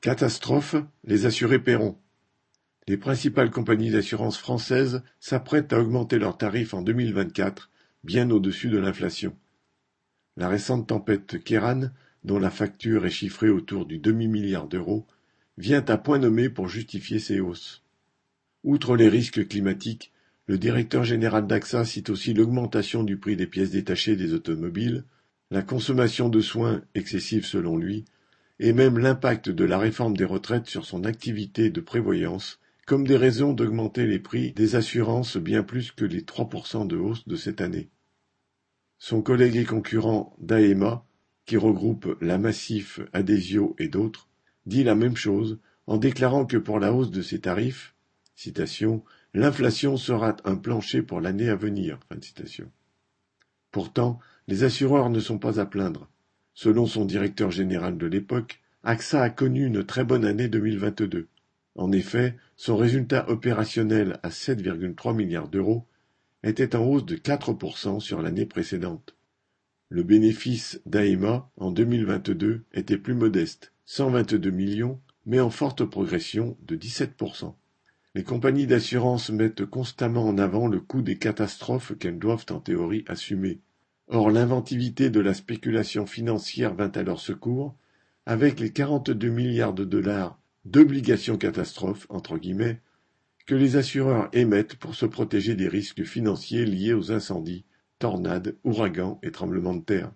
[0.00, 1.98] Catastrophe, les assurés paieront.
[2.86, 7.68] Les principales compagnies d'assurance françaises s'apprêtent à augmenter leurs tarifs en 2024,
[8.04, 9.34] bien au-dessus de l'inflation.
[10.36, 11.90] La récente tempête Kéran,
[12.22, 15.04] dont la facture est chiffrée autour du demi-milliard d'euros,
[15.56, 17.82] vient à point nommé pour justifier ces hausses.
[18.62, 20.12] Outre les risques climatiques,
[20.46, 25.04] le directeur général d'AXA cite aussi l'augmentation du prix des pièces détachées des automobiles,
[25.50, 28.04] la consommation de soins excessive selon lui,
[28.60, 33.18] et même l'impact de la réforme des retraites sur son activité de prévoyance comme des
[33.18, 37.60] raisons d'augmenter les prix des assurances bien plus que les 3% de hausse de cette
[37.60, 37.90] année.
[38.96, 41.04] Son collègue et concurrent Daema,
[41.44, 44.28] qui regroupe la Massif, Adesio et d'autres,
[44.64, 47.94] dit la même chose en déclarant que pour la hausse de ses tarifs,
[49.34, 51.98] l'inflation sera un plancher pour l'année à venir.
[53.70, 56.08] Pourtant, les assureurs ne sont pas à plaindre.
[56.60, 61.28] Selon son directeur général de l'époque, AXA a connu une très bonne année 2022.
[61.76, 65.86] En effet, son résultat opérationnel à 7,3 milliards d'euros
[66.42, 69.14] était en hausse de 4% sur l'année précédente.
[69.88, 76.74] Le bénéfice d'AEMA en 2022 était plus modeste, 122 millions, mais en forte progression de
[76.74, 77.54] 17%.
[78.16, 83.04] Les compagnies d'assurance mettent constamment en avant le coût des catastrophes qu'elles doivent en théorie
[83.06, 83.60] assumer.
[84.10, 87.76] Or l'inventivité de la spéculation financière vint à leur secours,
[88.24, 92.80] avec les 42 milliards de dollars d'obligations catastrophes entre guillemets
[93.46, 97.64] que les assureurs émettent pour se protéger des risques financiers liés aux incendies,
[97.98, 100.12] tornades, ouragans et tremblements de terre.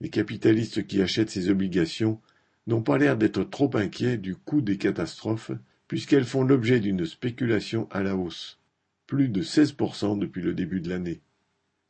[0.00, 2.20] Les capitalistes qui achètent ces obligations
[2.66, 5.52] n'ont pas l'air d'être trop inquiets du coût des catastrophes
[5.86, 8.58] puisqu'elles font l'objet d'une spéculation à la hausse,
[9.06, 11.20] plus de 16% depuis le début de l'année.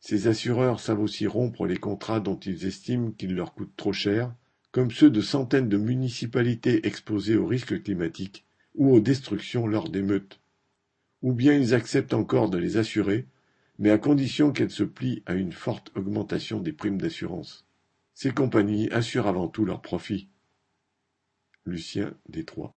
[0.05, 4.35] Ces assureurs savent aussi rompre les contrats dont ils estiment qu'ils leur coûtent trop cher,
[4.73, 10.41] comme ceux de centaines de municipalités exposées aux risques climatiques ou aux destructions lors d'émeutes.
[11.23, 13.29] Ou bien ils acceptent encore de les assurer,
[13.79, 17.65] mais à condition qu'elles se plient à une forte augmentation des primes d'assurance.
[18.13, 20.29] Ces compagnies assurent avant tout leurs profits.
[21.65, 22.71] Lucien Détroit